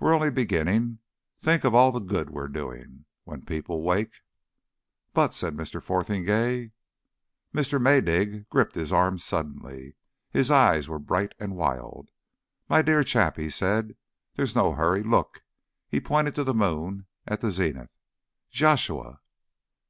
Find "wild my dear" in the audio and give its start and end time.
11.56-13.04